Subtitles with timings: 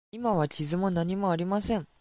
[0.11, 1.85] 今は傷も何もありません。